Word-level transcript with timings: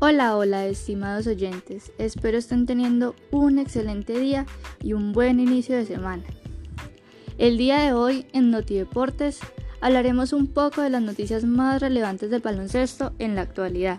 Hola, 0.00 0.36
hola, 0.36 0.64
estimados 0.64 1.26
oyentes. 1.26 1.90
Espero 1.98 2.38
estén 2.38 2.66
teniendo 2.66 3.16
un 3.32 3.58
excelente 3.58 4.16
día 4.16 4.46
y 4.80 4.92
un 4.92 5.12
buen 5.12 5.40
inicio 5.40 5.74
de 5.74 5.86
semana. 5.86 6.22
El 7.36 7.58
día 7.58 7.80
de 7.80 7.92
hoy 7.92 8.24
en 8.32 8.52
Noti 8.52 8.76
Deportes 8.76 9.40
hablaremos 9.80 10.32
un 10.32 10.46
poco 10.46 10.82
de 10.82 10.90
las 10.90 11.02
noticias 11.02 11.42
más 11.42 11.82
relevantes 11.82 12.30
del 12.30 12.42
baloncesto 12.42 13.12
en 13.18 13.34
la 13.34 13.40
actualidad. 13.40 13.98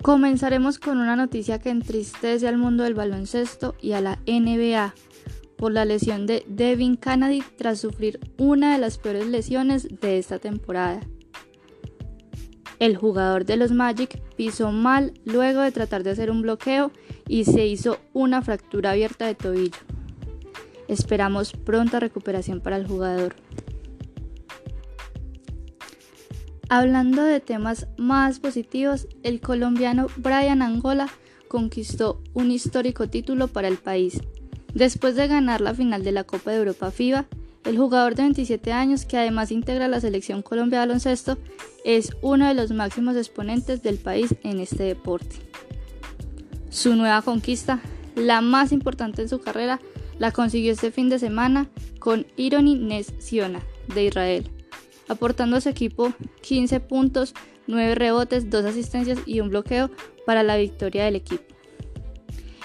Comenzaremos 0.00 0.78
con 0.78 0.98
una 0.98 1.16
noticia 1.16 1.58
que 1.58 1.70
entristece 1.70 2.46
al 2.46 2.56
mundo 2.56 2.84
del 2.84 2.94
baloncesto 2.94 3.74
y 3.82 3.92
a 3.92 4.00
la 4.00 4.20
NBA 4.28 4.94
por 5.56 5.72
la 5.72 5.84
lesión 5.84 6.24
de 6.28 6.44
Devin 6.46 6.96
Kennedy 6.96 7.42
tras 7.58 7.80
sufrir 7.80 8.20
una 8.38 8.74
de 8.74 8.78
las 8.78 8.96
peores 8.96 9.26
lesiones 9.26 9.88
de 10.00 10.18
esta 10.18 10.38
temporada. 10.38 11.00
El 12.80 12.96
jugador 12.96 13.44
de 13.44 13.58
los 13.58 13.72
Magic 13.72 14.22
pisó 14.36 14.72
mal 14.72 15.12
luego 15.26 15.60
de 15.60 15.70
tratar 15.70 16.02
de 16.02 16.10
hacer 16.10 16.30
un 16.30 16.40
bloqueo 16.40 16.90
y 17.28 17.44
se 17.44 17.66
hizo 17.66 17.98
una 18.14 18.40
fractura 18.40 18.92
abierta 18.92 19.26
de 19.26 19.34
tobillo. 19.34 19.76
Esperamos 20.88 21.52
pronta 21.52 22.00
recuperación 22.00 22.62
para 22.62 22.76
el 22.76 22.86
jugador. 22.88 23.36
Hablando 26.70 27.22
de 27.22 27.40
temas 27.40 27.86
más 27.98 28.40
positivos, 28.40 29.08
el 29.22 29.40
colombiano 29.40 30.06
Brian 30.16 30.62
Angola 30.62 31.08
conquistó 31.48 32.22
un 32.32 32.50
histórico 32.50 33.10
título 33.10 33.48
para 33.48 33.68
el 33.68 33.76
país. 33.76 34.22
Después 34.72 35.16
de 35.16 35.28
ganar 35.28 35.60
la 35.60 35.74
final 35.74 36.02
de 36.02 36.12
la 36.12 36.24
Copa 36.24 36.52
de 36.52 36.58
Europa 36.58 36.90
FIBA, 36.90 37.26
el 37.64 37.76
jugador 37.76 38.14
de 38.14 38.22
27 38.22 38.72
años, 38.72 39.04
que 39.04 39.18
además 39.18 39.50
integra 39.50 39.88
la 39.88 40.00
selección 40.00 40.42
Colombia 40.42 40.80
de 40.80 40.86
baloncesto, 40.86 41.38
es 41.84 42.16
uno 42.22 42.48
de 42.48 42.54
los 42.54 42.72
máximos 42.72 43.16
exponentes 43.16 43.82
del 43.82 43.98
país 43.98 44.34
en 44.42 44.60
este 44.60 44.84
deporte. 44.84 45.36
Su 46.70 46.94
nueva 46.94 47.22
conquista, 47.22 47.80
la 48.14 48.40
más 48.40 48.72
importante 48.72 49.22
en 49.22 49.28
su 49.28 49.40
carrera, 49.40 49.80
la 50.18 50.32
consiguió 50.32 50.72
este 50.72 50.90
fin 50.90 51.08
de 51.08 51.18
semana 51.18 51.68
con 51.98 52.26
Irony 52.36 52.76
Nes 52.76 53.12
Siona 53.18 53.62
de 53.94 54.04
Israel, 54.04 54.50
aportando 55.08 55.56
a 55.56 55.60
su 55.60 55.68
equipo 55.68 56.12
15 56.42 56.80
puntos, 56.80 57.34
9 57.66 57.94
rebotes, 57.94 58.50
2 58.50 58.64
asistencias 58.64 59.18
y 59.26 59.40
un 59.40 59.48
bloqueo 59.48 59.90
para 60.26 60.42
la 60.42 60.56
victoria 60.56 61.04
del 61.04 61.16
equipo. 61.16 61.44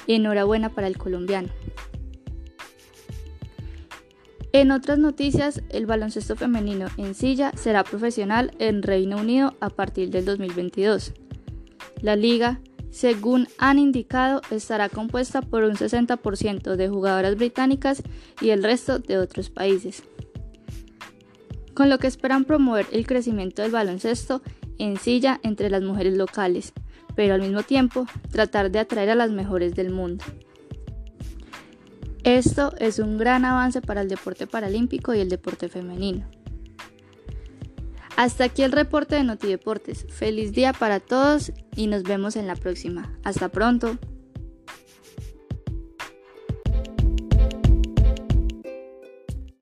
Enhorabuena 0.08 0.70
para 0.70 0.88
el 0.88 0.98
colombiano. 0.98 1.50
En 4.56 4.72
otras 4.72 4.98
noticias, 4.98 5.62
el 5.68 5.86
baloncesto 5.86 6.38
femenino 6.38 6.88
en 6.96 7.14
silla 7.14 7.52
será 7.58 7.84
profesional 7.84 8.52
en 8.58 8.84
Reino 8.84 9.18
Unido 9.18 9.54
a 9.60 9.70
partir 9.70 10.12
del 10.12 10.24
2022. 10.24 11.12
La 12.02 12.16
liga, 12.16 12.62
según 12.90 13.50
han 13.58 13.80
indicado, 13.80 14.42
estará 14.52 14.88
compuesta 14.88 15.42
por 15.42 15.66
un 15.66 15.74
60% 15.74 16.78
de 16.78 16.88
jugadoras 16.88 17.36
británicas 17.36 18.02
y 18.40 18.52
el 18.52 18.64
resto 18.64 18.98
de 18.98 19.18
otros 19.18 19.50
países, 19.50 20.04
con 21.74 21.90
lo 21.90 21.98
que 21.98 22.08
esperan 22.08 22.46
promover 22.46 22.86
el 22.94 23.06
crecimiento 23.06 23.62
del 23.62 23.72
baloncesto 23.72 24.42
en 24.78 24.96
silla 24.96 25.42
entre 25.44 25.70
las 25.70 25.82
mujeres 25.82 26.16
locales, 26.16 26.72
pero 27.14 27.34
al 27.34 27.42
mismo 27.42 27.64
tiempo 27.64 28.08
tratar 28.32 28.72
de 28.72 28.80
atraer 28.80 29.10
a 29.10 29.16
las 29.16 29.32
mejores 29.32 29.76
del 29.76 29.92
mundo. 29.92 30.24
Esto 32.26 32.74
es 32.80 32.98
un 32.98 33.20
gran 33.20 33.46
avance 33.46 33.82
para 33.82 34.02
el 34.02 34.10
deporte 34.10 34.48
paralímpico 34.48 35.14
y 35.14 35.20
el 35.20 35.30
deporte 35.30 35.70
femenino. 35.70 36.26
Hasta 38.18 38.46
aquí 38.46 38.64
el 38.64 38.72
reporte 38.72 39.14
de 39.14 39.24
Notideportes. 39.24 40.08
Feliz 40.10 40.52
día 40.52 40.74
para 40.74 41.00
todos 41.00 41.52
y 41.76 41.86
nos 41.86 42.02
vemos 42.02 42.36
en 42.36 42.48
la 42.48 42.56
próxima. 42.56 43.14
Hasta 43.24 43.50
pronto. 43.50 44.00